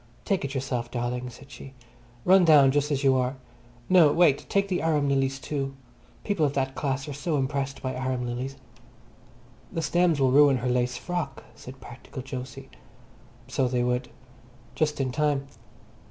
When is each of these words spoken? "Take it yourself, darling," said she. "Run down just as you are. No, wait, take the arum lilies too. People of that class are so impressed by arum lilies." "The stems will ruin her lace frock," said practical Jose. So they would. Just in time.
"Take 0.25 0.43
it 0.43 0.55
yourself, 0.55 0.89
darling," 0.89 1.29
said 1.29 1.51
she. 1.51 1.75
"Run 2.25 2.43
down 2.43 2.71
just 2.71 2.89
as 2.89 3.03
you 3.03 3.15
are. 3.17 3.35
No, 3.87 4.11
wait, 4.11 4.49
take 4.49 4.67
the 4.67 4.81
arum 4.81 5.07
lilies 5.07 5.37
too. 5.39 5.75
People 6.23 6.43
of 6.43 6.53
that 6.55 6.73
class 6.73 7.07
are 7.07 7.13
so 7.13 7.37
impressed 7.37 7.83
by 7.83 7.93
arum 7.93 8.25
lilies." 8.25 8.55
"The 9.71 9.83
stems 9.83 10.19
will 10.19 10.31
ruin 10.31 10.57
her 10.57 10.69
lace 10.69 10.97
frock," 10.97 11.43
said 11.53 11.79
practical 11.81 12.23
Jose. 12.27 12.67
So 13.47 13.67
they 13.67 13.83
would. 13.83 14.09
Just 14.73 14.99
in 14.99 15.11
time. 15.11 15.45